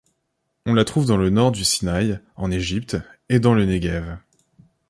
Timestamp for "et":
3.29-3.39